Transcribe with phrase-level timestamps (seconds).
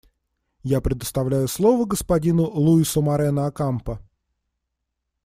[0.63, 3.99] Я предоставляю слово господину Луису Морено-Окампо.